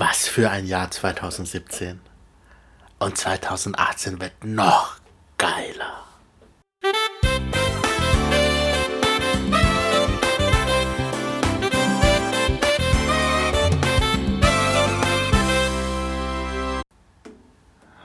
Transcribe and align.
Was 0.00 0.28
für 0.28 0.48
ein 0.48 0.64
Jahr 0.64 0.92
2017. 0.92 1.98
Und 3.00 3.18
2018 3.18 4.20
wird 4.20 4.44
noch 4.44 5.00
geiler. 5.36 6.04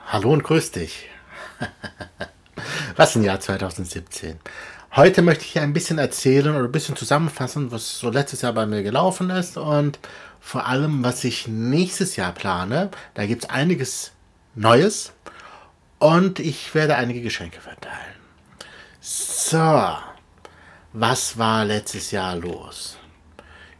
Hallo 0.08 0.32
und 0.32 0.42
grüß 0.42 0.72
dich. 0.72 1.08
Was 2.96 3.14
ein 3.14 3.22
Jahr 3.22 3.38
2017. 3.38 4.40
Heute 4.96 5.22
möchte 5.22 5.44
ich 5.44 5.58
ein 5.58 5.72
bisschen 5.72 5.98
erzählen 5.98 6.54
oder 6.54 6.66
ein 6.66 6.70
bisschen 6.70 6.94
zusammenfassen, 6.94 7.72
was 7.72 7.98
so 7.98 8.10
letztes 8.10 8.42
Jahr 8.42 8.52
bei 8.52 8.64
mir 8.64 8.84
gelaufen 8.84 9.28
ist 9.28 9.56
und 9.56 9.98
vor 10.40 10.68
allem, 10.68 11.02
was 11.02 11.24
ich 11.24 11.48
nächstes 11.48 12.14
Jahr 12.14 12.30
plane. 12.30 12.92
Da 13.14 13.26
gibt 13.26 13.42
es 13.42 13.50
einiges 13.50 14.12
Neues 14.54 15.12
und 15.98 16.38
ich 16.38 16.72
werde 16.76 16.94
einige 16.94 17.22
Geschenke 17.22 17.60
verteilen. 17.60 18.14
So, 19.00 19.96
was 20.92 21.38
war 21.38 21.64
letztes 21.64 22.12
Jahr 22.12 22.36
los? 22.36 22.96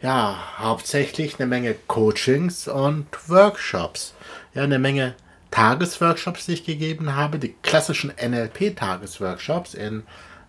Ja, 0.02 0.36
hauptsächlich 0.58 1.38
eine 1.38 1.46
Menge 1.46 1.76
Coachings 1.86 2.66
und 2.66 3.06
Workshops. 3.28 4.14
Ja, 4.52 4.64
eine 4.64 4.80
Menge 4.80 5.14
Tagesworkshops, 5.52 6.46
die 6.46 6.54
ich 6.54 6.64
gegeben 6.64 7.14
habe, 7.14 7.38
die 7.38 7.54
klassischen 7.62 8.10
NLP-Tagesworkshops 8.10 9.74
in 9.74 10.02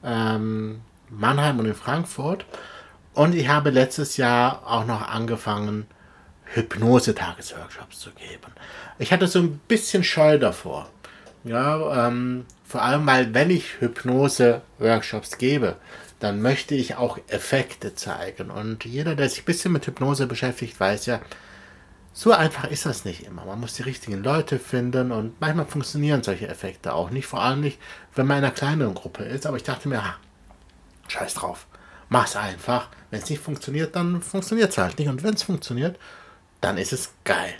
ähm, 0.06 0.82
Mannheim 1.10 1.60
und 1.60 1.66
in 1.66 1.76
Frankfurt. 1.76 2.46
Und 3.14 3.34
ich 3.34 3.48
habe 3.48 3.70
letztes 3.70 4.18
Jahr 4.18 4.62
auch 4.66 4.86
noch 4.86 5.08
angefangen, 5.10 5.88
Hypnose-Tagesworkshops 6.54 8.00
zu 8.00 8.12
geben. 8.12 8.52
Ich 9.00 9.12
hatte 9.12 9.28
so 9.28 9.40
ein 9.40 9.60
bisschen 9.68 10.04
Scheu 10.04 10.38
davor. 10.38 10.90
Ja, 11.44 12.08
ähm, 12.08 12.46
vor 12.66 12.82
allem, 12.82 13.06
weil 13.06 13.34
wenn 13.34 13.50
ich 13.50 13.80
Hypnose-Workshops 13.80 15.38
gebe, 15.38 15.76
dann 16.20 16.42
möchte 16.42 16.76
ich 16.76 16.96
auch 16.96 17.20
Effekte 17.28 17.96
zeigen. 17.96 18.50
Und 18.50 18.86
jeder, 18.86 19.16
der 19.16 19.30
sich 19.30 19.42
ein 19.42 19.46
bisschen 19.46 19.72
mit 19.72 19.86
Hypnose 19.86 20.28
beschäftigt, 20.28 20.80
weiß 20.80 21.06
ja, 21.06 21.20
so 22.18 22.32
einfach 22.32 22.72
ist 22.72 22.86
das 22.86 23.04
nicht 23.04 23.26
immer. 23.26 23.44
Man 23.44 23.60
muss 23.60 23.74
die 23.74 23.84
richtigen 23.84 24.24
Leute 24.24 24.58
finden 24.58 25.12
und 25.12 25.40
manchmal 25.42 25.66
funktionieren 25.66 26.24
solche 26.24 26.48
Effekte 26.48 26.94
auch 26.94 27.10
nicht. 27.10 27.28
Vor 27.28 27.42
allem 27.42 27.60
nicht, 27.60 27.78
wenn 28.16 28.26
man 28.26 28.38
in 28.38 28.46
einer 28.46 28.54
kleineren 28.54 28.94
Gruppe 28.94 29.26
ist. 29.26 29.46
Aber 29.46 29.58
ich 29.58 29.64
dachte 29.64 29.90
mir, 29.90 30.02
ha, 30.02 30.16
scheiß 31.10 31.34
drauf. 31.34 31.68
Mach's 32.08 32.38
einfach. 32.38 32.88
Wenn 33.12 33.22
es 33.22 33.30
nicht 33.30 33.42
funktioniert, 33.42 33.98
dann 33.98 34.22
funktioniert 34.22 34.72
es 34.72 34.78
halt 34.78 34.98
nicht. 34.98 35.10
Und 35.10 35.24
wenn 35.24 35.34
es 35.34 35.44
funktioniert, 35.44 36.00
dann 36.62 36.78
ist 36.78 36.94
es 36.94 37.14
geil. 37.26 37.54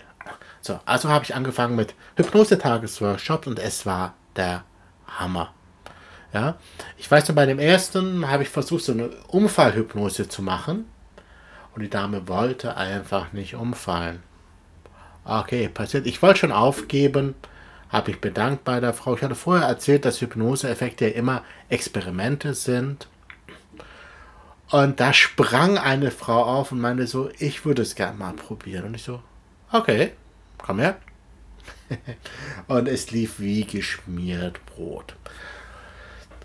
So, 0.62 0.80
also 0.86 1.10
habe 1.10 1.24
ich 1.26 1.34
angefangen 1.34 1.76
mit 1.76 1.94
Hypnose-Tagesworkshop 2.16 3.46
und 3.46 3.58
es 3.58 3.84
war 3.84 4.14
der 4.36 4.64
Hammer. 5.06 5.52
Ja, 6.32 6.56
ich 6.96 7.10
weiß 7.10 7.28
nur, 7.28 7.34
bei 7.34 7.44
dem 7.44 7.58
ersten 7.58 8.26
habe 8.26 8.42
ich 8.42 8.48
versucht, 8.48 8.84
so 8.84 8.92
eine 8.92 9.10
Umfallhypnose 9.28 10.30
zu 10.30 10.40
machen 10.40 10.86
und 11.74 11.82
die 11.82 11.90
Dame 11.90 12.26
wollte 12.26 12.78
einfach 12.78 13.34
nicht 13.34 13.54
umfallen. 13.54 14.22
Okay, 15.26 15.68
passiert. 15.68 16.06
Ich 16.06 16.22
wollte 16.22 16.40
schon 16.40 16.52
aufgeben, 16.52 17.34
habe 17.88 18.12
ich 18.12 18.20
bedankt 18.20 18.62
bei 18.62 18.78
der 18.78 18.94
Frau. 18.94 19.16
Ich 19.16 19.22
hatte 19.22 19.34
vorher 19.34 19.66
erzählt, 19.66 20.04
dass 20.04 20.20
Hypnoseeffekte 20.20 21.08
ja 21.08 21.14
immer 21.14 21.42
Experimente 21.68 22.54
sind. 22.54 23.08
Und 24.70 25.00
da 25.00 25.12
sprang 25.12 25.78
eine 25.78 26.12
Frau 26.12 26.44
auf 26.44 26.70
und 26.70 26.80
meinte 26.80 27.08
so, 27.08 27.28
ich 27.38 27.64
würde 27.64 27.82
es 27.82 27.96
gerne 27.96 28.16
mal 28.16 28.34
probieren. 28.34 28.84
Und 28.84 28.94
ich 28.94 29.02
so, 29.02 29.20
okay, 29.72 30.12
komm 30.58 30.78
her. 30.78 30.96
und 32.68 32.86
es 32.86 33.10
lief 33.10 33.40
wie 33.40 33.64
geschmiert 33.64 34.64
Brot. 34.66 35.16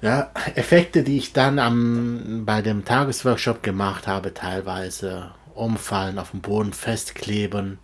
Ja, 0.01 0.31
Effekte, 0.55 1.03
die 1.03 1.17
ich 1.17 1.33
dann 1.33 1.59
am, 1.59 2.43
bei 2.45 2.63
dem 2.63 2.83
Tagesworkshop 2.83 3.61
gemacht 3.61 4.07
habe, 4.07 4.33
teilweise 4.33 5.31
umfallen, 5.53 6.17
auf 6.17 6.31
dem 6.31 6.41
Boden 6.41 6.73
festkleben, 6.73 7.77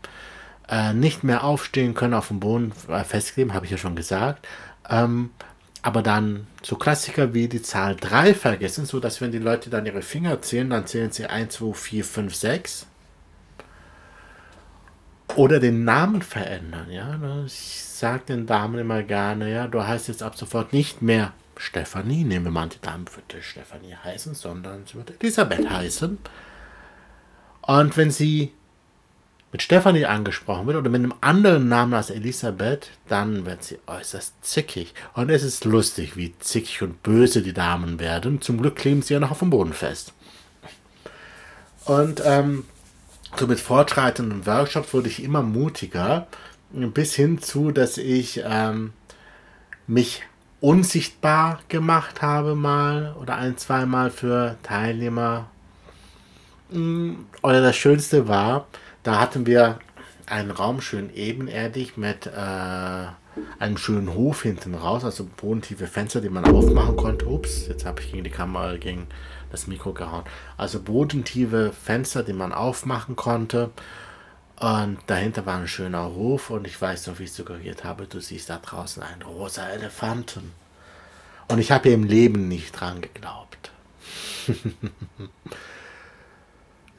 äh, 0.70 0.94
nicht 0.94 1.24
mehr 1.24 1.44
aufstehen 1.44 1.94
können, 1.94 2.14
auf 2.14 2.28
dem 2.30 2.40
Boden 2.40 2.74
äh, 2.90 3.04
festkleben, 3.04 3.54
habe 3.54 3.66
ich 3.66 3.72
ja 3.72 3.78
schon 3.78 3.96
gesagt. 3.96 4.48
Ähm, 4.90 5.32
aber 5.82 6.02
dann 6.02 6.48
so 6.64 6.76
Klassiker 6.76 7.34
wie 7.34 7.48
die 7.48 7.62
Zahl 7.62 7.96
3 7.96 8.34
vergessen, 8.34 8.86
so 8.86 9.00
dass 9.00 9.22
wenn 9.22 9.32
die 9.32 9.38
Leute 9.38 9.70
dann 9.70 9.86
ihre 9.86 10.02
Finger 10.02 10.42
zählen, 10.42 10.70
dann 10.70 10.88
zählen 10.88 11.12
sie 11.12 11.28
1, 11.28 11.54
2, 11.56 11.74
4, 11.74 12.04
5, 12.04 12.36
6. 12.36 12.88
Oder 15.36 15.60
den 15.60 15.84
Namen 15.84 16.22
verändern, 16.22 16.90
ja. 16.90 17.20
Ich 17.46 17.84
sage 17.84 18.24
den 18.28 18.48
Damen 18.48 18.80
immer 18.80 19.04
gerne, 19.04 19.52
ja, 19.52 19.68
du 19.68 19.86
heißt 19.86 20.08
jetzt 20.08 20.24
ab 20.24 20.36
sofort 20.36 20.74
nicht 20.74 21.02
mehr 21.02 21.34
Stefanie, 21.58 22.24
nehmen 22.24 22.46
wir 22.46 22.52
mal 22.52 22.70
die 22.70 22.82
Dame 22.82 23.06
würde 23.06 23.42
Stefanie 23.42 23.96
heißen, 24.04 24.34
sondern 24.36 24.86
sie 24.86 24.96
würde 24.96 25.14
Elisabeth 25.20 25.70
heißen. 25.70 26.18
Und 27.62 27.98
wenn 27.98 28.12
sie 28.12 28.54
mit 29.52 29.62
Stefanie 29.62 30.06
angesprochen 30.06 30.68
wird 30.68 30.78
oder 30.78 30.90
mit 30.90 31.00
einem 31.00 31.14
anderen 31.22 31.70
Namen 31.70 31.94
als 31.94 32.10
Elisabeth, 32.10 32.92
dann 33.08 33.46
wird 33.46 33.64
sie 33.64 33.80
äußerst 33.88 34.34
zickig. 34.42 34.94
Und 35.14 35.30
es 35.30 35.44
ist 35.44 35.64
lustig, 35.66 36.18
wie 36.18 36.38
zickig 36.40 36.82
und 36.82 37.02
böse 37.02 37.42
die 37.42 37.54
Damen 37.54 38.00
werden. 38.00 38.42
Zum 38.42 38.62
Glück 38.62 38.76
kleben 38.76 39.02
sie 39.02 39.14
ja 39.14 39.20
noch 39.20 39.32
auf 39.32 39.40
dem 39.40 39.50
Boden 39.50 39.74
fest. 39.74 40.14
Und 41.86 42.22
ähm, 42.26 42.66
so 43.38 43.48
mit 43.48 43.60
fortschreitenden 43.60 44.46
Workshops 44.46 44.94
wurde 44.94 45.08
ich 45.08 45.24
immer 45.24 45.42
mutiger, 45.42 46.28
bis 46.72 47.16
hin 47.16 47.40
zu, 47.40 47.72
dass 47.72 47.98
ich 47.98 48.42
ähm, 48.46 48.92
mich 49.88 50.24
unsichtbar 50.60 51.60
gemacht 51.70 52.22
habe 52.22 52.56
mal 52.56 53.16
oder 53.22 53.36
ein, 53.36 53.58
zweimal 53.58 54.12
für 54.12 54.58
Teilnehmer. 54.64 55.50
Oder 56.70 57.62
das 57.62 57.78
Schönste 57.78 58.28
war, 58.28 58.68
da 59.08 59.22
hatten 59.22 59.46
wir 59.46 59.80
einen 60.26 60.52
Raum 60.52 60.82
schön 60.82 61.16
ebenerdig 61.16 61.96
mit 61.96 62.26
äh, 62.28 62.30
einem 63.58 63.78
schönen 63.78 64.14
Hof 64.14 64.44
hinten 64.44 64.76
raus, 64.76 65.06
also 65.06 65.24
bodentiefe 65.24 65.88
Fenster, 65.88 66.20
die 66.20 66.28
man 66.28 66.44
aufmachen 66.44 66.98
konnte. 66.98 67.26
Ups, 67.26 67.68
jetzt 67.70 67.86
habe 67.86 68.02
ich 68.02 68.12
gegen 68.12 68.26
die 68.26 68.30
Kamera, 68.30 68.76
gegen 68.76 69.08
das 69.50 69.66
Mikro 69.66 69.94
gehauen. 69.94 70.26
Also 70.58 70.82
bodentiefe 70.82 71.72
Fenster, 71.72 72.22
die 72.22 72.34
man 72.34 72.52
aufmachen 72.52 73.16
konnte. 73.16 73.70
Und 74.60 74.98
dahinter 75.08 75.46
war 75.46 75.58
ein 75.58 75.70
schöner 75.70 76.14
Hof 76.14 76.50
und 76.50 76.68
ich 76.68 76.82
weiß 76.82 77.08
noch, 77.08 77.20
wie 77.20 77.24
ich 77.24 77.32
suggeriert 77.32 77.86
habe, 77.86 78.08
du 78.08 78.20
siehst 78.20 78.50
da 78.50 78.58
draußen 78.58 79.04
einen 79.04 79.22
rosa 79.22 79.70
Elefanten. 79.70 80.52
Und 81.48 81.60
ich 81.60 81.72
habe 81.72 81.88
im 81.92 82.04
Leben 82.04 82.50
nicht 82.50 82.74
dran 82.74 83.00
geglaubt. 83.00 83.72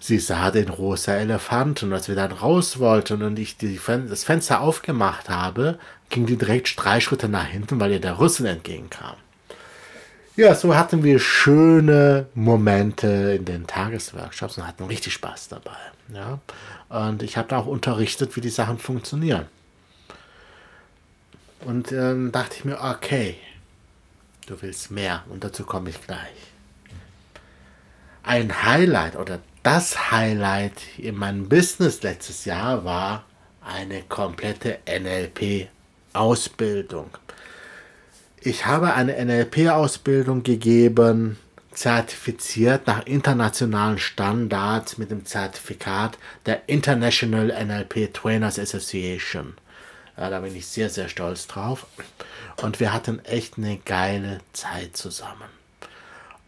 Sie 0.00 0.18
sah 0.18 0.50
den 0.50 0.68
rosa 0.68 1.14
Elefanten. 1.14 1.92
Als 1.92 2.08
wir 2.08 2.14
dann 2.14 2.32
raus 2.32 2.78
wollten 2.78 3.22
und 3.22 3.38
ich 3.38 3.56
die, 3.56 3.80
das 4.08 4.24
Fenster 4.24 4.60
aufgemacht 4.60 5.28
habe, 5.28 5.78
ging 6.10 6.26
die 6.26 6.36
direkt 6.36 6.72
drei 6.76 7.00
Schritte 7.00 7.28
nach 7.28 7.46
hinten, 7.46 7.80
weil 7.80 7.92
ihr 7.92 8.00
der 8.00 8.14
Russen 8.14 8.46
entgegenkam. 8.46 9.16
Ja, 10.36 10.54
so 10.54 10.76
hatten 10.76 11.02
wir 11.02 11.18
schöne 11.18 12.26
Momente 12.34 13.34
in 13.38 13.44
den 13.44 13.66
Tagesworkshops 13.66 14.56
und 14.56 14.68
hatten 14.68 14.84
richtig 14.84 15.12
Spaß 15.14 15.48
dabei. 15.48 15.76
Ja? 16.14 16.38
Und 16.88 17.24
ich 17.24 17.36
habe 17.36 17.48
da 17.48 17.58
auch 17.58 17.66
unterrichtet, 17.66 18.36
wie 18.36 18.40
die 18.40 18.48
Sachen 18.48 18.78
funktionieren. 18.78 19.46
Und 21.60 21.90
ähm, 21.90 22.30
dachte 22.30 22.54
ich 22.56 22.64
mir, 22.64 22.80
okay, 22.80 23.36
du 24.46 24.62
willst 24.62 24.92
mehr 24.92 25.24
und 25.28 25.42
dazu 25.42 25.64
komme 25.64 25.90
ich 25.90 26.00
gleich. 26.06 26.36
Ein 28.22 28.62
Highlight 28.62 29.16
oder 29.16 29.40
das 29.62 30.10
Highlight 30.10 30.98
in 30.98 31.16
meinem 31.16 31.48
Business 31.48 32.02
letztes 32.02 32.44
Jahr 32.44 32.84
war 32.84 33.24
eine 33.60 34.02
komplette 34.02 34.80
NLP-Ausbildung. 34.86 37.10
Ich 38.40 38.66
habe 38.66 38.94
eine 38.94 39.24
NLP-Ausbildung 39.24 40.42
gegeben, 40.42 41.38
zertifiziert 41.72 42.86
nach 42.86 43.06
internationalen 43.06 43.98
Standards 43.98 44.98
mit 44.98 45.10
dem 45.10 45.24
Zertifikat 45.26 46.18
der 46.46 46.68
International 46.68 47.48
NLP 47.64 48.14
Trainers 48.14 48.58
Association. 48.58 49.54
Ja, 50.16 50.30
da 50.30 50.40
bin 50.40 50.56
ich 50.56 50.66
sehr, 50.66 50.90
sehr 50.90 51.08
stolz 51.08 51.46
drauf. 51.46 51.86
Und 52.62 52.80
wir 52.80 52.92
hatten 52.92 53.24
echt 53.24 53.58
eine 53.58 53.76
geile 53.76 54.40
Zeit 54.52 54.96
zusammen. 54.96 55.48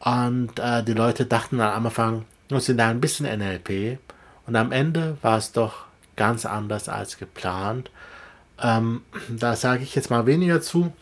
Und 0.00 0.58
äh, 0.58 0.82
die 0.82 0.94
Leute 0.94 1.26
dachten 1.26 1.60
am 1.60 1.86
Anfang, 1.86 2.24
nur 2.50 2.60
sind 2.60 2.78
da 2.78 2.88
ein 2.88 3.00
bisschen 3.00 3.26
NLP 3.26 3.98
und 4.46 4.56
am 4.56 4.72
Ende 4.72 5.16
war 5.22 5.38
es 5.38 5.52
doch 5.52 5.84
ganz 6.16 6.44
anders 6.44 6.88
als 6.88 7.18
geplant. 7.18 7.90
Ähm, 8.60 9.02
da 9.28 9.56
sage 9.56 9.82
ich 9.82 9.94
jetzt 9.94 10.10
mal 10.10 10.26
weniger 10.26 10.60
zu. 10.60 10.92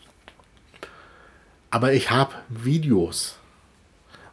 Aber 1.71 1.93
ich 1.93 2.09
habe 2.09 2.33
Videos. 2.47 3.35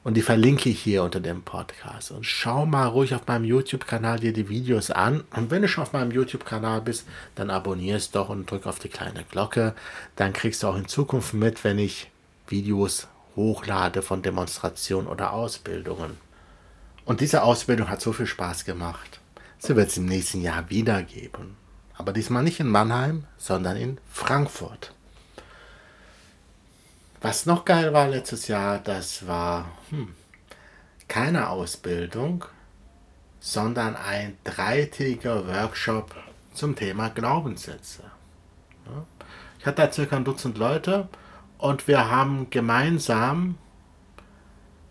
Und 0.04 0.14
die 0.14 0.22
verlinke 0.22 0.68
ich 0.68 0.80
hier 0.80 1.02
unter 1.02 1.18
dem 1.18 1.42
Podcast. 1.42 2.12
Und 2.12 2.24
schau 2.24 2.64
mal 2.64 2.86
ruhig 2.86 3.14
auf 3.14 3.26
meinem 3.26 3.44
YouTube-Kanal 3.44 4.20
dir 4.20 4.32
die 4.32 4.48
Videos 4.48 4.92
an. 4.92 5.24
Und 5.34 5.50
wenn 5.50 5.62
du 5.62 5.68
schon 5.68 5.82
auf 5.82 5.92
meinem 5.92 6.12
YouTube-Kanal 6.12 6.80
bist, 6.82 7.08
dann 7.34 7.50
abonnier 7.50 7.96
es 7.96 8.12
doch 8.12 8.28
und 8.28 8.48
drück 8.48 8.66
auf 8.66 8.78
die 8.78 8.88
kleine 8.88 9.24
Glocke. 9.24 9.74
Dann 10.14 10.32
kriegst 10.32 10.62
du 10.62 10.68
auch 10.68 10.76
in 10.76 10.86
Zukunft 10.86 11.34
mit, 11.34 11.64
wenn 11.64 11.80
ich 11.80 12.08
Videos 12.46 13.08
hochlade 13.34 14.02
von 14.02 14.22
Demonstrationen 14.22 15.08
oder 15.08 15.32
Ausbildungen. 15.32 16.25
Und 17.06 17.20
diese 17.20 17.44
Ausbildung 17.44 17.88
hat 17.88 18.00
so 18.00 18.12
viel 18.12 18.26
Spaß 18.26 18.64
gemacht. 18.64 19.20
Sie 19.58 19.76
wird 19.76 19.88
es 19.88 19.96
im 19.96 20.06
nächsten 20.06 20.42
Jahr 20.42 20.68
wieder 20.68 21.02
geben. 21.02 21.56
Aber 21.94 22.12
diesmal 22.12 22.42
nicht 22.42 22.60
in 22.60 22.68
Mannheim, 22.68 23.24
sondern 23.38 23.76
in 23.76 23.98
Frankfurt. 24.10 24.92
Was 27.22 27.46
noch 27.46 27.64
geil 27.64 27.92
war 27.92 28.08
letztes 28.08 28.48
Jahr, 28.48 28.78
das 28.80 29.26
war 29.26 29.70
hm, 29.90 30.14
keine 31.08 31.48
Ausbildung, 31.48 32.44
sondern 33.38 33.96
ein 33.96 34.36
dreitägiger 34.44 35.46
Workshop 35.46 36.14
zum 36.52 36.74
Thema 36.74 37.08
Glaubenssätze. 37.08 38.02
Ich 39.60 39.66
hatte 39.66 39.82
da 39.82 39.92
circa 39.92 40.16
ein 40.16 40.24
Dutzend 40.24 40.58
Leute 40.58 41.08
und 41.58 41.86
wir 41.88 42.10
haben 42.10 42.50
gemeinsam 42.50 43.58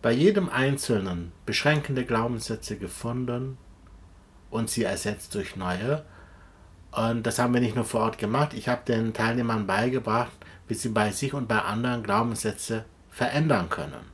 bei 0.05 0.11
jedem 0.11 0.49
Einzelnen 0.49 1.31
beschränkende 1.47 2.05
Glaubenssätze 2.05 2.77
gefunden 2.77 3.57
und 4.51 4.69
sie 4.69 4.83
ersetzt 4.83 5.33
durch 5.33 5.55
neue. 5.55 6.05
Und 6.91 7.25
das 7.25 7.39
haben 7.39 7.55
wir 7.55 7.59
nicht 7.59 7.75
nur 7.75 7.85
vor 7.85 8.01
Ort 8.01 8.19
gemacht, 8.19 8.53
ich 8.53 8.69
habe 8.69 8.83
den 8.87 9.15
Teilnehmern 9.15 9.65
beigebracht, 9.65 10.31
wie 10.67 10.75
sie 10.75 10.89
bei 10.89 11.09
sich 11.09 11.33
und 11.33 11.47
bei 11.47 11.57
anderen 11.57 12.03
Glaubenssätze 12.03 12.85
verändern 13.09 13.67
können. 13.71 14.05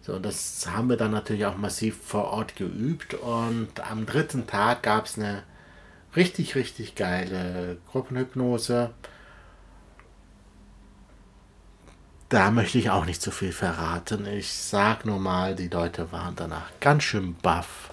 So, 0.00 0.18
das 0.18 0.66
haben 0.68 0.88
wir 0.88 0.96
dann 0.96 1.12
natürlich 1.12 1.46
auch 1.46 1.56
massiv 1.56 1.96
vor 2.02 2.24
Ort 2.32 2.56
geübt 2.56 3.14
und 3.14 3.88
am 3.88 4.06
dritten 4.06 4.48
Tag 4.48 4.82
gab 4.82 5.06
es 5.06 5.16
eine 5.16 5.44
richtig, 6.16 6.56
richtig 6.56 6.96
geile 6.96 7.76
Gruppenhypnose. 7.92 8.90
Da 12.34 12.50
möchte 12.50 12.78
ich 12.78 12.90
auch 12.90 13.06
nicht 13.06 13.22
zu 13.22 13.30
viel 13.30 13.52
verraten. 13.52 14.26
Ich 14.26 14.52
sag 14.52 15.06
nur 15.06 15.20
mal, 15.20 15.54
die 15.54 15.68
Leute 15.68 16.10
waren 16.10 16.34
danach 16.34 16.68
ganz 16.80 17.04
schön 17.04 17.36
baff 17.36 17.90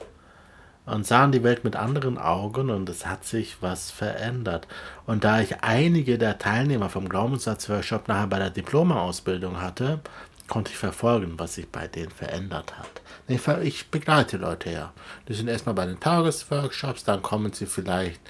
und 0.88 1.06
sahen 1.06 1.32
die 1.32 1.44
Welt 1.44 1.64
mit 1.64 1.76
anderen 1.76 2.18
Augen 2.18 2.72
und 2.72 2.90
es 2.90 3.06
hat 3.06 3.24
sich 3.24 3.58
was 3.62 3.92
verändert. 3.92 4.68
Und 5.06 5.24
da 5.26 5.42
ich 5.42 5.62
einige 5.62 6.18
der 6.18 6.40
Teilnehmer 6.40 6.90
vom 6.90 7.08
Glaubenssatzworkshop 7.08 8.08
nachher 8.08 8.26
bei 8.26 8.40
der 8.40 8.50
Diplomausbildung 8.50 9.62
hatte, 9.62 10.00
konnte 10.48 10.72
ich 10.72 10.78
verfolgen, 10.80 11.36
was 11.38 11.54
sich 11.54 11.70
bei 11.70 11.88
denen 11.88 12.10
verändert 12.10 12.74
hat. 12.80 13.62
Ich 13.62 13.92
begleite 13.92 14.38
Leute 14.38 14.72
ja. 14.72 14.92
Die 15.28 15.36
sind 15.36 15.50
erstmal 15.50 15.76
bei 15.76 15.86
den 15.86 16.00
Tagesworkshops, 16.00 17.04
dann 17.04 17.22
kommen 17.22 17.54
sie 17.54 17.68
vielleicht 17.68 18.22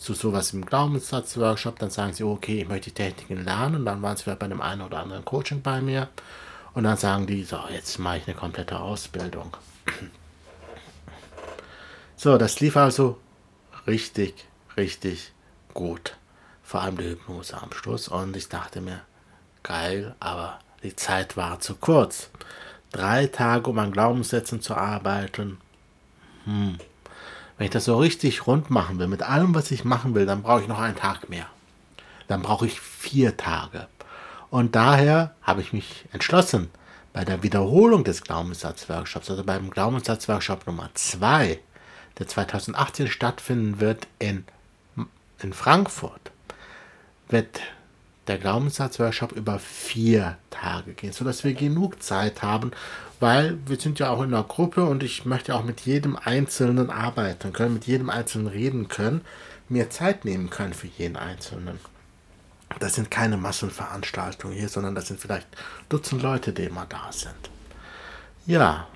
zu 0.00 0.14
sowas 0.14 0.54
im 0.54 0.64
Glaubenssatzworkshop, 0.64 1.78
dann 1.78 1.90
sagen 1.90 2.14
sie, 2.14 2.24
okay, 2.24 2.62
ich 2.62 2.68
möchte 2.68 2.88
die 2.88 2.94
Techniken 2.94 3.44
lernen, 3.44 3.84
dann 3.84 4.00
waren 4.00 4.16
sie 4.16 4.24
vielleicht 4.24 4.38
bei 4.38 4.46
einem 4.46 4.62
einen 4.62 4.80
oder 4.80 5.00
anderen 5.00 5.26
Coaching 5.26 5.60
bei 5.60 5.82
mir 5.82 6.08
und 6.72 6.84
dann 6.84 6.96
sagen 6.96 7.26
die, 7.26 7.44
so, 7.44 7.58
jetzt 7.70 7.98
mache 7.98 8.16
ich 8.16 8.26
eine 8.26 8.36
komplette 8.36 8.80
Ausbildung. 8.80 9.54
So, 12.16 12.38
das 12.38 12.60
lief 12.60 12.76
also 12.76 13.18
richtig, 13.86 14.46
richtig 14.76 15.32
gut. 15.74 16.16
Vor 16.62 16.82
allem 16.82 16.96
die 16.96 17.04
Hypnose 17.04 17.56
am 17.60 17.72
Schluss. 17.72 18.08
Und 18.08 18.36
ich 18.36 18.48
dachte 18.48 18.80
mir, 18.80 19.00
geil, 19.62 20.14
aber 20.20 20.58
die 20.82 20.94
Zeit 20.94 21.36
war 21.36 21.60
zu 21.60 21.76
kurz. 21.76 22.30
Drei 22.92 23.26
Tage, 23.26 23.70
um 23.70 23.78
an 23.78 23.92
Glaubenssätzen 23.92 24.60
zu 24.60 24.74
arbeiten. 24.74 25.58
Hm. 26.44 26.78
Wenn 27.60 27.66
ich 27.66 27.72
das 27.72 27.84
so 27.84 27.98
richtig 27.98 28.46
rund 28.46 28.70
machen 28.70 28.98
will, 28.98 29.06
mit 29.06 29.22
allem, 29.22 29.54
was 29.54 29.70
ich 29.70 29.84
machen 29.84 30.14
will, 30.14 30.24
dann 30.24 30.40
brauche 30.40 30.62
ich 30.62 30.66
noch 30.66 30.78
einen 30.78 30.96
Tag 30.96 31.28
mehr. 31.28 31.44
Dann 32.26 32.40
brauche 32.40 32.64
ich 32.64 32.80
vier 32.80 33.36
Tage. 33.36 33.86
Und 34.48 34.74
daher 34.74 35.34
habe 35.42 35.60
ich 35.60 35.74
mich 35.74 36.06
entschlossen, 36.10 36.70
bei 37.12 37.22
der 37.22 37.42
Wiederholung 37.42 38.02
des 38.02 38.22
Glaubenssatzworkshops, 38.22 39.28
also 39.28 39.44
beim 39.44 39.68
Glaubenssatzworkshop 39.68 40.66
Nummer 40.66 40.88
2, 40.94 41.58
der 42.18 42.26
2018 42.26 43.08
stattfinden 43.08 43.78
wird 43.78 44.06
in, 44.18 44.46
in 45.42 45.52
Frankfurt, 45.52 46.32
wird 47.28 47.60
der 48.26 48.38
Glaubenssatzworkshop 48.38 49.32
über 49.32 49.58
vier 49.58 50.36
Tage 50.50 50.92
gehen, 50.92 51.12
sodass 51.12 51.44
wir 51.44 51.54
genug 51.54 52.02
Zeit 52.02 52.42
haben, 52.42 52.70
weil 53.18 53.58
wir 53.66 53.78
sind 53.78 53.98
ja 53.98 54.10
auch 54.10 54.22
in 54.22 54.32
einer 54.32 54.44
Gruppe 54.44 54.84
und 54.84 55.02
ich 55.02 55.24
möchte 55.24 55.54
auch 55.54 55.64
mit 55.64 55.80
jedem 55.80 56.16
Einzelnen 56.16 56.90
arbeiten 56.90 57.52
können, 57.52 57.74
mit 57.74 57.86
jedem 57.86 58.10
Einzelnen 58.10 58.46
reden 58.46 58.88
können, 58.88 59.22
mir 59.68 59.90
Zeit 59.90 60.24
nehmen 60.24 60.50
können 60.50 60.74
für 60.74 60.86
jeden 60.86 61.16
Einzelnen. 61.16 61.80
Das 62.78 62.94
sind 62.94 63.10
keine 63.10 63.36
Massenveranstaltungen 63.36 64.56
hier, 64.56 64.68
sondern 64.68 64.94
das 64.94 65.08
sind 65.08 65.20
vielleicht 65.20 65.48
Dutzend 65.88 66.22
Leute, 66.22 66.52
die 66.52 66.64
immer 66.64 66.86
da 66.88 67.10
sind. 67.10 67.50
Ja, 68.46 68.86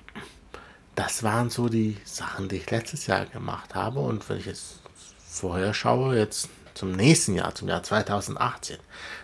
das 0.95 1.23
waren 1.23 1.49
so 1.49 1.67
die 1.67 1.97
Sachen, 2.05 2.47
die 2.47 2.57
ich 2.57 2.71
letztes 2.71 3.07
Jahr 3.07 3.25
gemacht 3.25 3.75
habe. 3.75 3.99
Und 3.99 4.27
wenn 4.29 4.37
ich 4.37 4.45
jetzt 4.45 4.79
vorher 5.27 5.73
schaue, 5.73 6.17
jetzt 6.17 6.49
zum 6.75 6.91
nächsten 6.91 7.33
Jahr, 7.33 7.55
zum 7.55 7.67
Jahr 7.67 7.81
2018, 7.81 8.77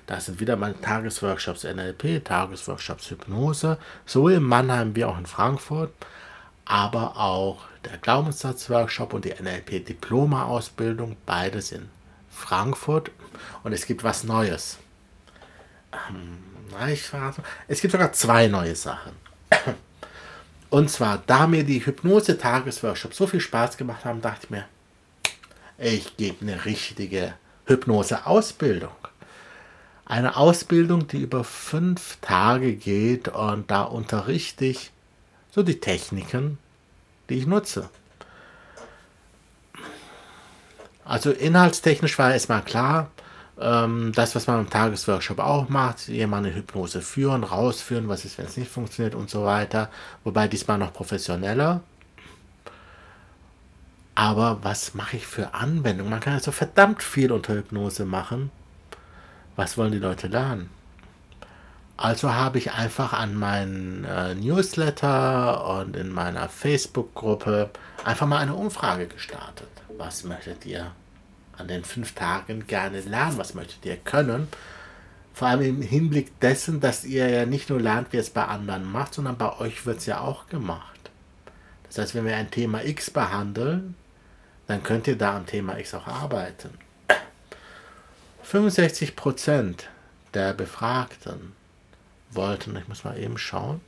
da 0.07 0.19
sind 0.19 0.39
wieder 0.39 0.55
meine 0.55 0.79
Tagesworkshops 0.81 1.63
NLP, 1.63 2.25
Tagesworkshops 2.25 3.11
Hypnose, 3.11 3.77
so 4.05 4.27
in 4.29 4.41
Mannheim 4.41 4.95
wie 4.95 5.05
auch 5.05 5.17
in 5.17 5.25
Frankfurt, 5.25 5.91
aber 6.65 7.17
auch 7.17 7.65
der 7.85 7.97
Glaubenssatzworkshop 7.97 9.13
und 9.13 9.25
die 9.25 9.33
NLP-Diploma-Ausbildung, 9.33 11.17
beides 11.25 11.71
in 11.71 11.89
Frankfurt. 12.29 13.11
Und 13.63 13.73
es 13.73 13.85
gibt 13.85 14.03
was 14.03 14.23
Neues. 14.23 14.77
Ähm, 16.09 16.37
es 17.67 17.81
gibt 17.81 17.91
sogar 17.91 18.13
zwei 18.13 18.47
neue 18.47 18.75
Sachen. 18.75 19.11
Und 20.69 20.89
zwar, 20.89 21.21
da 21.27 21.47
mir 21.47 21.65
die 21.65 21.85
Hypnose-Tagesworkshops 21.85 23.17
so 23.17 23.27
viel 23.27 23.41
Spaß 23.41 23.75
gemacht 23.75 24.05
haben, 24.05 24.21
dachte 24.21 24.45
ich 24.45 24.49
mir, 24.51 24.65
ich 25.77 26.15
gebe 26.15 26.41
eine 26.41 26.63
richtige 26.63 27.33
Hypnose-Ausbildung. 27.65 28.91
Eine 30.05 30.35
Ausbildung, 30.35 31.07
die 31.07 31.21
über 31.21 31.43
fünf 31.43 32.17
Tage 32.21 32.75
geht 32.75 33.29
und 33.29 33.71
da 33.71 33.83
unterrichte 33.83 34.65
ich 34.65 34.91
so 35.51 35.63
die 35.63 35.79
Techniken, 35.79 36.57
die 37.29 37.35
ich 37.35 37.47
nutze. 37.47 37.89
Also 41.05 41.31
inhaltstechnisch 41.31 42.17
war 42.19 42.33
erstmal 42.33 42.61
klar, 42.61 43.09
ähm, 43.59 44.11
das, 44.15 44.35
was 44.35 44.47
man 44.47 44.59
im 44.59 44.69
Tagesworkshop 44.69 45.39
auch 45.39 45.69
macht, 45.69 46.07
jemanden 46.07 46.53
Hypnose 46.53 47.01
führen, 47.01 47.43
rausführen, 47.43 48.07
was 48.07 48.25
ist, 48.25 48.37
wenn 48.37 48.45
es 48.45 48.57
nicht 48.57 48.71
funktioniert 48.71 49.15
und 49.15 49.29
so 49.29 49.43
weiter. 49.43 49.89
Wobei 50.23 50.47
diesmal 50.47 50.77
noch 50.77 50.93
professioneller. 50.93 51.81
Aber 54.15 54.59
was 54.63 54.93
mache 54.93 55.17
ich 55.17 55.25
für 55.25 55.53
Anwendungen? 55.53 56.11
Man 56.11 56.19
kann 56.19 56.33
ja 56.33 56.39
so 56.39 56.51
verdammt 56.51 57.01
viel 57.01 57.31
unter 57.31 57.53
Hypnose 57.53 58.05
machen. 58.05 58.51
Was 59.55 59.77
wollen 59.77 59.91
die 59.91 59.99
Leute 59.99 60.27
lernen? 60.27 60.69
Also 61.97 62.33
habe 62.33 62.57
ich 62.57 62.71
einfach 62.71 63.13
an 63.13 63.35
meinen 63.35 64.05
äh, 64.05 64.33
Newsletter 64.33 65.79
und 65.79 65.95
in 65.95 66.09
meiner 66.09 66.49
Facebook-Gruppe 66.49 67.69
einfach 68.03 68.25
mal 68.25 68.39
eine 68.39 68.55
Umfrage 68.55 69.07
gestartet. 69.07 69.69
Was 69.97 70.23
möchtet 70.23 70.65
ihr 70.65 70.91
an 71.57 71.67
den 71.67 71.83
fünf 71.83 72.13
Tagen 72.13 72.65
gerne 72.65 73.01
lernen? 73.01 73.37
Was 73.37 73.53
möchtet 73.53 73.85
ihr 73.85 73.97
können? 73.97 74.47
Vor 75.33 75.47
allem 75.47 75.61
im 75.61 75.81
Hinblick 75.81 76.39
dessen, 76.39 76.79
dass 76.79 77.05
ihr 77.05 77.29
ja 77.29 77.45
nicht 77.45 77.69
nur 77.69 77.79
lernt, 77.79 78.11
wie 78.13 78.17
es 78.17 78.31
bei 78.31 78.45
anderen 78.45 78.91
macht, 78.91 79.13
sondern 79.13 79.37
bei 79.37 79.59
euch 79.59 79.85
wird 79.85 79.99
es 79.99 80.07
ja 80.07 80.21
auch 80.21 80.47
gemacht. 80.47 81.11
Das 81.87 81.99
heißt, 81.99 82.15
wenn 82.15 82.25
wir 82.25 82.35
ein 82.35 82.51
Thema 82.51 82.83
X 82.83 83.11
behandeln, 83.11 83.95
dann 84.71 84.83
könnt 84.83 85.05
ihr 85.05 85.17
da 85.17 85.35
am 85.35 85.45
Thema 85.45 85.77
X 85.77 85.93
auch 85.93 86.07
arbeiten. 86.07 86.69
65% 88.49 89.79
der 90.33 90.53
Befragten 90.53 91.51
wollten, 92.29 92.77
ich 92.77 92.87
muss 92.87 93.03
mal 93.03 93.19
eben 93.19 93.37
schauen, 93.37 93.81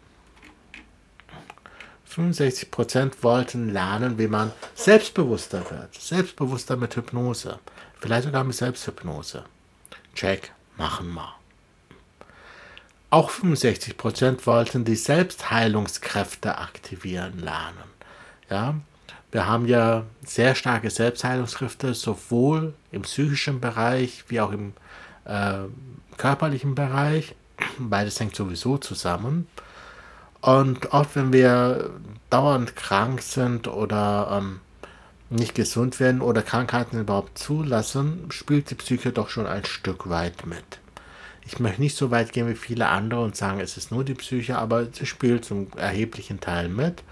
65% 2.14 3.14
wollten 3.22 3.70
lernen, 3.70 4.18
wie 4.18 4.28
man 4.28 4.52
selbstbewusster 4.76 5.72
wird. 5.72 5.96
Selbstbewusster 5.96 6.76
mit 6.76 6.98
Hypnose. 6.98 7.60
Vielleicht 8.02 8.26
sogar 8.26 8.44
mit 8.44 8.58
Selbsthypnose. 8.58 9.46
Check, 10.14 10.52
machen 10.76 11.14
wir. 11.14 11.34
Auch 13.10 13.32
65% 13.32 14.46
wollten 14.46 14.84
die 14.84 14.98
Selbstheilungskräfte 14.98 16.58
aktivieren 16.58 17.40
lernen. 17.40 17.90
Ja, 18.50 18.76
wir 19.34 19.48
haben 19.48 19.68
ja 19.68 20.04
sehr 20.24 20.54
starke 20.54 20.92
Selbstheilungskräfte, 20.92 21.96
sowohl 21.96 22.76
im 22.92 23.02
psychischen 23.02 23.60
Bereich 23.60 24.26
wie 24.28 24.40
auch 24.40 24.52
im 24.52 24.74
äh, 25.26 25.56
körperlichen 26.18 26.76
Bereich. 26.76 27.36
Beides 27.80 28.20
hängt 28.20 28.36
sowieso 28.36 28.78
zusammen. 28.78 29.48
Und 30.42 30.92
oft, 30.92 31.16
wenn 31.16 31.34
wir 31.34 31.90
dauernd 32.30 32.76
krank 32.76 33.24
sind 33.24 33.68
oder 33.68 34.40
ähm, 34.40 34.60
nicht 35.32 35.56
gesund 35.56 36.00
werden 36.00 36.22
oder 36.22 36.44
Krankheiten 36.44 37.00
überhaupt 37.00 37.40
zulassen, 37.40 38.28
spielt 38.30 38.70
die 38.70 38.76
Psyche 38.76 39.12
doch 39.12 39.30
schon 39.30 39.48
ein 39.48 39.66
Stück 39.66 40.10
weit 40.10 40.46
mit. 40.46 40.80
Ich 41.44 41.60
möchte 41.60 41.82
nicht 41.82 41.98
so 41.98 42.12
weit 42.12 42.34
gehen 42.34 42.48
wie 42.48 42.56
viele 42.56 42.88
andere 42.88 43.24
und 43.24 43.36
sagen, 43.36 43.62
es 43.62 43.78
ist 43.78 43.92
nur 43.92 44.04
die 44.04 44.14
Psyche, 44.14 44.60
aber 44.60 44.86
sie 44.92 45.08
spielt 45.08 45.44
zum 45.44 45.68
erheblichen 45.76 46.40
Teil 46.40 46.70
mit. 46.70 47.04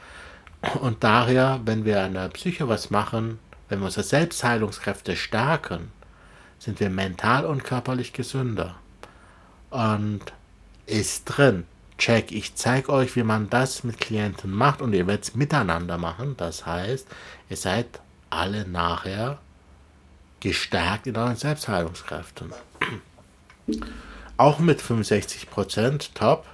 Und 0.80 1.04
daher, 1.04 1.62
wenn 1.66 1.86
wir 1.86 2.04
an 2.04 2.14
der 2.14 2.30
Psyche 2.30 2.68
was 2.68 2.92
machen, 2.92 3.40
wenn 3.70 3.80
wir 3.80 3.86
unsere 3.86 4.04
Selbstheilungskräfte 4.04 5.16
stärken, 5.16 5.92
sind 6.60 6.80
wir 6.80 6.90
mental 6.90 7.46
und 7.46 7.64
körperlich 7.64 8.14
gesünder. 8.14 8.76
Und 9.72 10.22
ist 10.86 11.26
drin. 11.26 11.66
Check, 11.98 12.32
ich 12.32 12.56
zeige 12.56 12.90
euch, 12.90 13.16
wie 13.16 13.24
man 13.24 13.50
das 13.50 13.84
mit 13.84 14.00
Klienten 14.00 14.52
macht 14.52 14.82
und 14.82 14.94
ihr 14.94 15.08
werdet 15.08 15.24
es 15.26 15.36
miteinander 15.36 15.98
machen. 15.98 16.36
Das 16.38 16.66
heißt, 16.66 17.08
ihr 17.50 17.58
seid 17.58 18.00
alle 18.30 18.68
nachher 18.68 19.38
gestärkt 20.40 21.08
in 21.08 21.16
euren 21.16 21.36
Selbstheilungskräften. 21.36 22.52
Auch 24.38 24.60
mit 24.60 24.82
65% 24.82 26.10
top. 26.14 26.46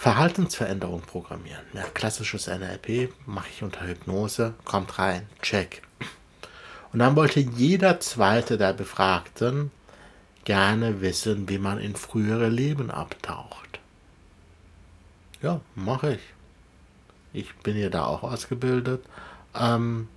Verhaltensveränderung 0.00 1.02
programmieren. 1.02 1.60
Ja, 1.74 1.82
klassisches 1.92 2.46
NLP 2.46 3.12
mache 3.26 3.50
ich 3.54 3.62
unter 3.62 3.86
Hypnose, 3.86 4.54
kommt 4.64 4.98
rein, 4.98 5.26
check. 5.42 5.82
Und 6.90 7.00
dann 7.00 7.16
wollte 7.16 7.40
jeder 7.40 8.00
zweite 8.00 8.56
der 8.56 8.72
Befragten 8.72 9.70
gerne 10.46 11.02
wissen, 11.02 11.50
wie 11.50 11.58
man 11.58 11.78
in 11.78 11.96
frühere 11.96 12.48
Leben 12.48 12.90
abtaucht. 12.90 13.78
Ja, 15.42 15.60
mache 15.74 16.14
ich. 16.14 16.22
Ich 17.34 17.54
bin 17.56 17.76
ja 17.76 17.90
da 17.90 18.06
auch 18.06 18.22
ausgebildet. 18.22 19.04
Ähm, 19.54 20.08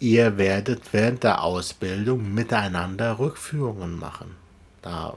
ihr 0.00 0.38
werdet 0.38 0.94
während 0.94 1.24
der 1.24 1.42
Ausbildung 1.42 2.32
miteinander 2.32 3.18
Rückführungen 3.18 3.98
machen. 3.98 4.34
Da 4.80 5.12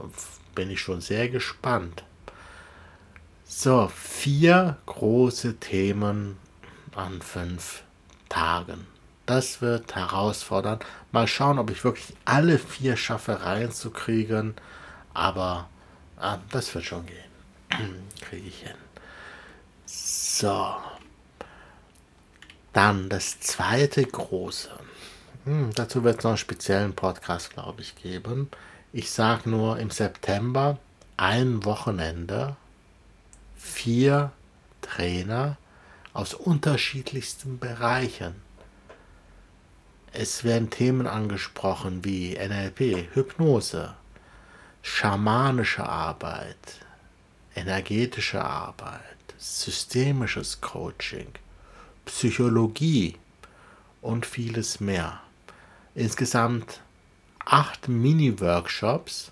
bin 0.54 0.70
ich 0.70 0.80
schon 0.80 1.00
sehr 1.00 1.30
gespannt. 1.30 2.04
So, 3.54 3.92
vier 3.94 4.78
große 4.86 5.56
Themen 5.56 6.38
an 6.96 7.20
fünf 7.20 7.82
Tagen. 8.30 8.86
Das 9.26 9.60
wird 9.60 9.94
herausfordernd. 9.94 10.86
Mal 11.12 11.28
schauen, 11.28 11.58
ob 11.58 11.70
ich 11.70 11.84
wirklich 11.84 12.16
alle 12.24 12.58
vier 12.58 12.96
schaffe 12.96 13.44
reinzukriegen. 13.44 14.54
Aber 15.12 15.68
ah, 16.16 16.38
das 16.50 16.74
wird 16.74 16.86
schon 16.86 17.04
gehen. 17.04 18.02
Kriege 18.22 18.48
ich 18.48 18.62
hin. 18.62 18.74
So. 19.84 20.74
Dann 22.72 23.10
das 23.10 23.38
zweite 23.38 24.02
große. 24.02 24.70
Hm, 25.44 25.72
dazu 25.74 26.02
wird 26.04 26.18
es 26.18 26.24
noch 26.24 26.30
einen 26.30 26.38
speziellen 26.38 26.94
Podcast, 26.94 27.50
glaube 27.50 27.82
ich, 27.82 27.96
geben. 27.96 28.50
Ich 28.94 29.10
sage 29.10 29.50
nur 29.50 29.78
im 29.78 29.90
September 29.90 30.78
ein 31.18 31.66
Wochenende 31.66 32.56
vier 33.62 34.32
Trainer 34.80 35.56
aus 36.12 36.34
unterschiedlichsten 36.34 37.58
Bereichen. 37.58 38.34
Es 40.12 40.44
werden 40.44 40.68
Themen 40.68 41.06
angesprochen 41.06 42.04
wie 42.04 42.34
NLP, 42.34 43.14
Hypnose, 43.14 43.94
schamanische 44.82 45.88
Arbeit, 45.88 46.80
energetische 47.54 48.44
Arbeit, 48.44 49.00
systemisches 49.38 50.60
Coaching, 50.60 51.28
Psychologie 52.04 53.16
und 54.02 54.26
vieles 54.26 54.80
mehr. 54.80 55.20
Insgesamt 55.94 56.80
acht 57.44 57.88
Mini-Workshops 57.88 59.30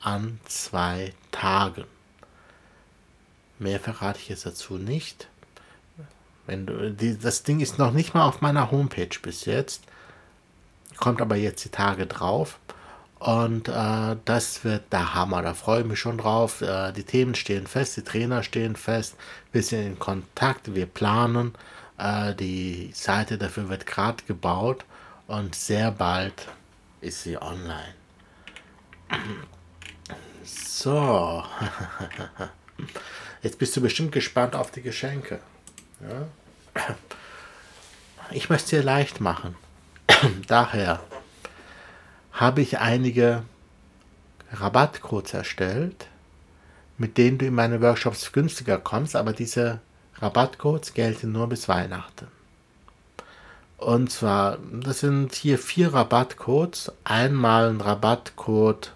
an 0.00 0.40
zwei 0.46 1.12
Tagen. 1.30 1.93
Mehr 3.58 3.80
verrate 3.80 4.18
ich 4.20 4.28
jetzt 4.28 4.46
dazu 4.46 4.78
nicht. 4.78 5.28
Wenn 6.46 6.66
du, 6.66 6.90
die, 6.92 7.18
das 7.18 7.42
Ding 7.42 7.60
ist 7.60 7.78
noch 7.78 7.92
nicht 7.92 8.14
mal 8.14 8.26
auf 8.26 8.40
meiner 8.40 8.70
Homepage 8.70 9.18
bis 9.22 9.44
jetzt. 9.44 9.84
Kommt 10.96 11.20
aber 11.20 11.36
jetzt 11.36 11.64
die 11.64 11.70
Tage 11.70 12.06
drauf. 12.06 12.58
Und 13.18 13.68
äh, 13.68 14.16
das 14.26 14.64
wird 14.64 14.92
der 14.92 15.14
Hammer. 15.14 15.40
Da 15.40 15.54
freue 15.54 15.80
ich 15.80 15.86
mich 15.86 15.98
schon 15.98 16.18
drauf. 16.18 16.60
Äh, 16.60 16.92
die 16.92 17.04
Themen 17.04 17.34
stehen 17.34 17.66
fest, 17.66 17.96
die 17.96 18.02
Trainer 18.02 18.42
stehen 18.42 18.76
fest. 18.76 19.16
Wir 19.50 19.62
sind 19.62 19.86
in 19.86 19.98
Kontakt, 19.98 20.74
wir 20.74 20.86
planen. 20.86 21.54
Äh, 21.96 22.34
die 22.34 22.90
Seite 22.92 23.38
dafür 23.38 23.70
wird 23.70 23.86
gerade 23.86 24.22
gebaut. 24.24 24.84
Und 25.26 25.54
sehr 25.54 25.90
bald 25.90 26.48
ist 27.00 27.22
sie 27.22 27.40
online. 27.40 27.94
So. 30.44 31.42
Jetzt 33.44 33.58
bist 33.58 33.76
du 33.76 33.82
bestimmt 33.82 34.10
gespannt 34.10 34.56
auf 34.56 34.70
die 34.70 34.80
Geschenke. 34.80 35.38
Ja? 36.00 36.86
Ich 38.30 38.48
möchte 38.48 38.64
es 38.64 38.70
dir 38.70 38.82
leicht 38.82 39.20
machen. 39.20 39.54
Daher 40.48 41.00
habe 42.32 42.62
ich 42.62 42.78
einige 42.78 43.42
Rabattcodes 44.50 45.34
erstellt, 45.34 46.06
mit 46.96 47.18
denen 47.18 47.36
du 47.36 47.44
in 47.44 47.54
meine 47.54 47.82
Workshops 47.82 48.32
günstiger 48.32 48.78
kommst, 48.78 49.14
aber 49.14 49.34
diese 49.34 49.80
Rabattcodes 50.16 50.94
gelten 50.94 51.30
nur 51.30 51.46
bis 51.50 51.68
Weihnachten. 51.68 52.28
Und 53.76 54.10
zwar, 54.10 54.56
das 54.72 55.00
sind 55.00 55.34
hier 55.34 55.58
vier 55.58 55.92
Rabattcodes. 55.92 56.92
Einmal 57.04 57.68
ein 57.68 57.82
Rabattcode 57.82 58.94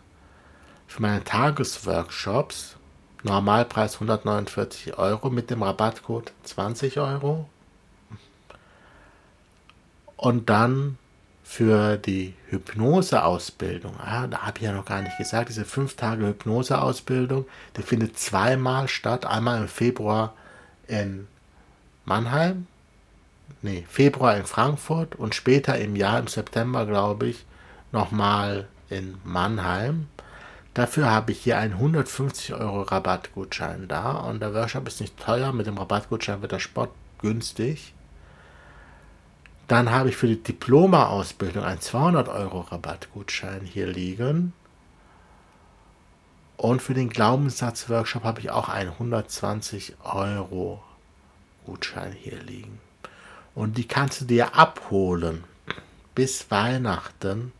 für 0.86 1.02
meine 1.02 1.22
Tagesworkshops, 1.22 2.77
Normalpreis 3.22 3.94
149 3.94 4.98
Euro 4.98 5.30
mit 5.30 5.50
dem 5.50 5.62
Rabattcode 5.62 6.32
20 6.44 6.98
Euro. 6.98 7.48
Und 10.16 10.48
dann 10.50 10.98
für 11.44 11.96
die 11.96 12.34
Hypnoseausbildung, 12.50 13.98
ah, 13.98 14.26
da 14.26 14.42
habe 14.42 14.58
ich 14.58 14.64
ja 14.64 14.72
noch 14.72 14.84
gar 14.84 15.00
nicht 15.00 15.16
gesagt, 15.16 15.48
diese 15.48 15.64
5 15.64 15.96
Tage 15.96 16.26
Hypnoseausbildung, 16.26 17.46
die 17.76 17.82
findet 17.82 18.18
zweimal 18.18 18.86
statt. 18.88 19.24
Einmal 19.24 19.62
im 19.62 19.68
Februar 19.68 20.34
in 20.86 21.26
Mannheim, 22.04 22.66
nee, 23.62 23.86
Februar 23.88 24.36
in 24.36 24.44
Frankfurt 24.44 25.14
und 25.16 25.34
später 25.34 25.78
im 25.78 25.96
Jahr, 25.96 26.18
im 26.18 26.26
September, 26.26 26.84
glaube 26.86 27.28
ich, 27.28 27.46
nochmal 27.92 28.68
in 28.90 29.16
Mannheim. 29.24 30.08
Dafür 30.74 31.10
habe 31.10 31.32
ich 31.32 31.40
hier 31.40 31.58
einen 31.58 31.74
150 31.74 32.54
Euro 32.54 32.82
Rabattgutschein 32.82 33.88
da 33.88 34.12
und 34.12 34.40
der 34.40 34.54
Workshop 34.54 34.86
ist 34.86 35.00
nicht 35.00 35.18
teuer. 35.18 35.52
Mit 35.52 35.66
dem 35.66 35.78
Rabattgutschein 35.78 36.40
wird 36.42 36.52
der 36.52 36.60
Sport 36.60 36.90
günstig. 37.20 37.94
Dann 39.66 39.90
habe 39.90 40.08
ich 40.08 40.16
für 40.16 40.28
die 40.28 40.42
Diploma-Ausbildung 40.42 41.64
einen 41.64 41.80
200 41.80 42.28
Euro 42.28 42.60
Rabattgutschein 42.60 43.62
hier 43.62 43.86
liegen. 43.86 44.52
Und 46.56 46.82
für 46.82 46.94
den 46.94 47.08
Glaubenssatz-Workshop 47.10 48.24
habe 48.24 48.40
ich 48.40 48.50
auch 48.50 48.68
einen 48.68 48.90
120 48.90 49.96
Euro 50.02 50.82
Gutschein 51.66 52.12
hier 52.12 52.42
liegen. 52.42 52.80
Und 53.54 53.76
die 53.76 53.86
kannst 53.86 54.22
du 54.22 54.24
dir 54.24 54.56
abholen 54.56 55.44
bis 56.14 56.50
Weihnachten 56.50 57.52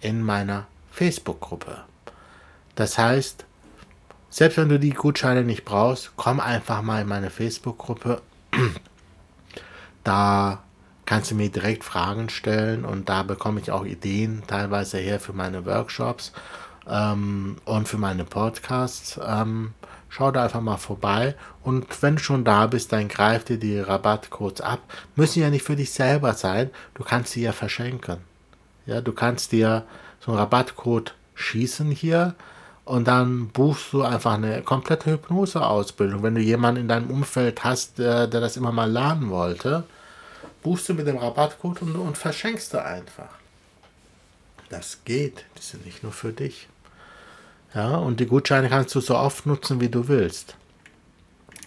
in 0.00 0.22
meiner 0.22 0.66
Facebook-Gruppe. 0.92 1.84
Das 2.78 2.96
heißt, 2.96 3.44
selbst 4.30 4.56
wenn 4.56 4.68
du 4.68 4.78
die 4.78 4.90
Gutscheine 4.90 5.42
nicht 5.42 5.64
brauchst, 5.64 6.12
komm 6.14 6.38
einfach 6.38 6.80
mal 6.80 7.02
in 7.02 7.08
meine 7.08 7.28
Facebook-Gruppe. 7.28 8.22
Da 10.04 10.62
kannst 11.04 11.32
du 11.32 11.34
mir 11.34 11.50
direkt 11.50 11.84
Fragen 11.84 12.30
stellen 12.30 12.86
und 12.86 13.10
da 13.10 13.24
bekomme 13.24 13.60
ich 13.60 13.72
auch 13.72 13.84
Ideen 13.84 14.42
teilweise 14.46 14.96
her 14.96 15.20
für 15.20 15.34
meine 15.34 15.66
Workshops 15.66 16.32
ähm, 16.88 17.56
und 17.66 17.88
für 17.88 17.98
meine 17.98 18.24
Podcasts. 18.24 19.20
Ähm, 19.22 19.74
schau 20.08 20.30
da 20.30 20.44
einfach 20.44 20.62
mal 20.62 20.78
vorbei 20.78 21.34
und 21.62 22.00
wenn 22.00 22.16
du 22.16 22.22
schon 22.22 22.44
da 22.44 22.68
bist, 22.68 22.92
dann 22.92 23.08
greif 23.08 23.44
dir 23.44 23.58
die 23.58 23.80
Rabattcodes 23.80 24.62
ab. 24.62 24.80
Müssen 25.14 25.42
ja 25.42 25.50
nicht 25.50 25.64
für 25.64 25.76
dich 25.76 25.90
selber 25.90 26.32
sein, 26.32 26.70
du 26.94 27.02
kannst 27.02 27.32
sie 27.32 27.42
ja 27.42 27.52
verschenken. 27.52 28.18
Ja, 28.86 29.02
du 29.02 29.12
kannst 29.12 29.52
dir 29.52 29.84
so 30.20 30.30
einen 30.30 30.40
Rabattcode 30.40 31.14
schießen 31.34 31.90
hier 31.90 32.34
und 32.88 33.06
dann 33.06 33.48
buchst 33.48 33.92
du 33.92 34.02
einfach 34.02 34.32
eine 34.32 34.62
komplette 34.62 35.10
Hypnoseausbildung. 35.10 36.22
Wenn 36.22 36.34
du 36.34 36.40
jemanden 36.40 36.80
in 36.82 36.88
deinem 36.88 37.10
Umfeld 37.10 37.62
hast, 37.62 37.98
der, 37.98 38.26
der 38.26 38.40
das 38.40 38.56
immer 38.56 38.72
mal 38.72 38.90
lernen 38.90 39.28
wollte, 39.28 39.84
buchst 40.62 40.88
du 40.88 40.94
mit 40.94 41.06
dem 41.06 41.18
Rabattcode 41.18 41.82
und, 41.82 41.96
und 41.96 42.16
verschenkst 42.16 42.72
du 42.72 42.82
einfach. 42.82 43.28
Das 44.70 45.00
geht. 45.04 45.44
Die 45.58 45.62
sind 45.62 45.84
nicht 45.84 46.02
nur 46.02 46.12
für 46.12 46.32
dich. 46.32 46.68
Ja, 47.74 47.96
und 47.96 48.20
die 48.20 48.26
Gutscheine 48.26 48.70
kannst 48.70 48.94
du 48.94 49.00
so 49.00 49.16
oft 49.16 49.44
nutzen, 49.44 49.82
wie 49.82 49.90
du 49.90 50.08
willst. 50.08 50.56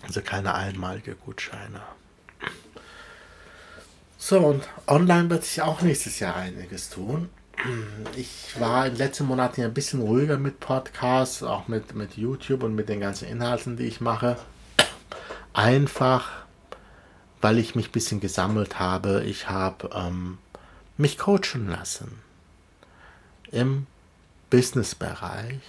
Also 0.02 0.22
keine 0.22 0.56
einmalige 0.56 1.14
Gutscheine. 1.14 1.82
So, 4.18 4.40
und 4.40 4.68
online 4.88 5.30
wird 5.30 5.44
sich 5.46 5.62
auch 5.62 5.82
nächstes 5.82 6.20
Jahr 6.20 6.36
einiges 6.36 6.90
tun. 6.90 7.30
Ich 8.16 8.60
war 8.60 8.88
in 8.88 8.94
den 8.94 8.98
letzten 8.98 9.26
Monaten 9.26 9.62
ein 9.62 9.74
bisschen 9.74 10.02
ruhiger 10.02 10.38
mit 10.38 10.60
Podcasts, 10.60 11.44
auch 11.44 11.68
mit, 11.68 11.94
mit 11.94 12.18
YouTube 12.18 12.64
und 12.64 12.74
mit 12.74 12.90
den 12.90 13.00
ganzen 13.00 13.28
Inhalten, 13.28 13.78
die 13.78 13.86
ich 13.86 14.02
mache. 14.02 14.38
Einfach, 15.54 16.30
weil 17.40 17.60
ich 17.60 17.76
mich 17.76 17.90
ein 17.90 17.92
bisschen 17.92 18.20
gesammelt 18.20 18.80
habe. 18.80 19.24
Ich 19.26 19.48
habe 19.48 19.90
ähm, 19.94 20.40
mich 20.98 21.20
coachen 21.20 21.68
lassen 21.70 22.20
im 23.52 23.86
Businessbereich, 24.50 25.60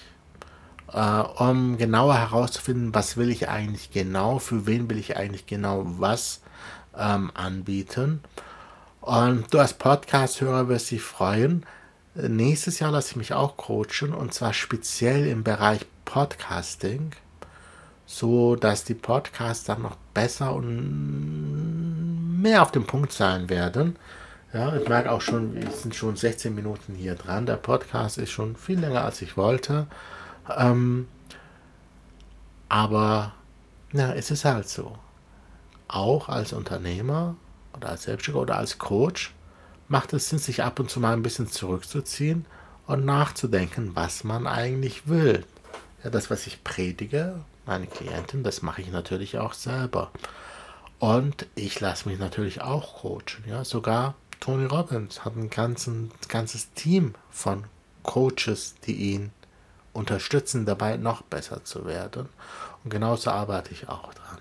äh, 0.92 1.20
um 1.42 1.76
genauer 1.76 2.16
herauszufinden, 2.16 2.94
was 2.94 3.16
will 3.16 3.30
ich 3.30 3.48
eigentlich 3.48 3.90
genau, 3.90 4.38
für 4.38 4.66
wen 4.66 4.88
will 4.88 4.98
ich 4.98 5.16
eigentlich 5.16 5.46
genau 5.46 5.82
was 5.84 6.40
ähm, 6.96 7.30
anbieten. 7.34 8.22
Und 9.02 9.52
du 9.52 9.58
als 9.58 9.74
Podcast-Hörer 9.74 10.68
wirst 10.68 10.90
dich 10.90 11.02
freuen. 11.02 11.66
Nächstes 12.14 12.78
Jahr 12.78 12.90
lasse 12.90 13.12
ich 13.12 13.16
mich 13.16 13.32
auch 13.32 13.56
coachen 13.56 14.12
und 14.12 14.34
zwar 14.34 14.52
speziell 14.52 15.26
im 15.26 15.44
Bereich 15.44 15.86
Podcasting, 16.04 17.12
so 18.04 18.54
dass 18.54 18.84
die 18.84 18.94
Podcasts 18.94 19.64
dann 19.64 19.80
noch 19.80 19.96
besser 20.12 20.54
und 20.54 22.40
mehr 22.42 22.60
auf 22.62 22.70
dem 22.70 22.86
Punkt 22.86 23.12
sein 23.12 23.48
werden. 23.48 23.96
Ja, 24.52 24.76
ich 24.76 24.86
merke 24.86 25.10
auch 25.10 25.22
schon, 25.22 25.54
wir 25.54 25.70
sind 25.70 25.94
schon 25.94 26.16
16 26.16 26.54
Minuten 26.54 26.94
hier 26.94 27.14
dran. 27.14 27.46
Der 27.46 27.56
Podcast 27.56 28.18
ist 28.18 28.30
schon 28.30 28.56
viel 28.56 28.78
länger, 28.78 29.04
als 29.04 29.22
ich 29.22 29.38
wollte. 29.38 29.86
Ähm, 30.54 31.08
aber 32.68 33.32
ja, 33.94 34.12
es 34.12 34.30
ist 34.30 34.44
halt 34.44 34.68
so. 34.68 34.98
Auch 35.88 36.28
als 36.28 36.52
Unternehmer 36.52 37.36
oder 37.74 37.88
als 37.88 38.02
Selbstständiger 38.02 38.42
oder 38.42 38.58
als 38.58 38.78
Coach 38.78 39.32
macht 39.92 40.14
es 40.14 40.30
Sinn, 40.30 40.38
sich 40.38 40.62
ab 40.62 40.80
und 40.80 40.90
zu 40.90 41.00
mal 41.00 41.12
ein 41.12 41.22
bisschen 41.22 41.48
zurückzuziehen 41.48 42.46
und 42.86 43.04
nachzudenken, 43.04 43.94
was 43.94 44.24
man 44.24 44.46
eigentlich 44.46 45.06
will. 45.06 45.44
Ja, 46.02 46.10
das, 46.10 46.30
was 46.30 46.46
ich 46.46 46.64
predige, 46.64 47.44
meine 47.66 47.86
Klientin, 47.86 48.42
das 48.42 48.62
mache 48.62 48.80
ich 48.80 48.90
natürlich 48.90 49.38
auch 49.38 49.52
selber. 49.52 50.10
Und 50.98 51.46
ich 51.54 51.78
lasse 51.78 52.08
mich 52.08 52.18
natürlich 52.18 52.62
auch 52.62 53.02
coachen. 53.02 53.44
Ja, 53.46 53.64
sogar 53.64 54.14
Tony 54.40 54.64
Robbins 54.64 55.26
hat 55.26 55.36
ein 55.36 55.50
ganzen, 55.50 56.10
ganzes 56.26 56.72
Team 56.72 57.14
von 57.30 57.64
Coaches, 58.02 58.76
die 58.86 58.94
ihn 58.94 59.30
unterstützen, 59.92 60.64
dabei 60.64 60.96
noch 60.96 61.20
besser 61.20 61.64
zu 61.64 61.84
werden. 61.84 62.30
Und 62.82 62.90
genauso 62.90 63.30
arbeite 63.30 63.72
ich 63.72 63.88
auch 63.90 64.14
dran. 64.14 64.38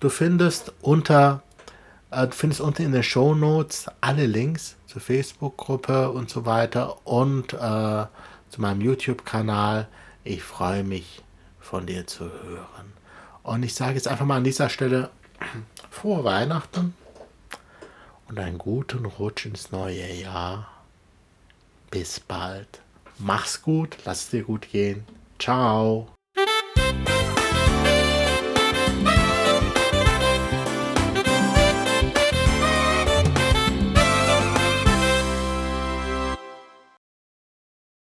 Du 0.00 0.10
findest 0.10 0.74
unter, 0.82 1.42
äh, 2.14 2.30
findest 2.30 2.60
unten 2.60 2.82
in 2.82 2.92
den 2.92 3.02
Show 3.02 3.34
Notes 3.34 3.86
alle 4.00 4.26
Links 4.26 4.76
zur 4.86 5.00
Facebook-Gruppe 5.00 6.10
und 6.10 6.30
so 6.30 6.46
weiter 6.46 7.06
und 7.06 7.52
äh, 7.52 8.06
zu 8.50 8.60
meinem 8.60 8.80
YouTube-Kanal. 8.80 9.88
Ich 10.22 10.42
freue 10.42 10.84
mich, 10.84 11.22
von 11.60 11.86
dir 11.86 12.06
zu 12.06 12.24
hören. 12.24 12.92
Und 13.42 13.62
ich 13.62 13.74
sage 13.74 13.94
jetzt 13.94 14.08
einfach 14.08 14.26
mal 14.26 14.36
an 14.36 14.44
dieser 14.44 14.68
Stelle 14.68 15.10
frohe 15.90 16.24
Weihnachten 16.24 16.94
und 18.28 18.38
einen 18.38 18.58
guten 18.58 19.04
Rutsch 19.04 19.46
ins 19.46 19.72
neue 19.72 20.12
Jahr. 20.12 20.68
Bis 21.90 22.20
bald. 22.20 22.80
Mach's 23.18 23.62
gut, 23.62 23.98
lass 24.04 24.22
es 24.22 24.30
dir 24.30 24.42
gut 24.42 24.68
gehen. 24.70 25.04
Ciao. 25.38 26.08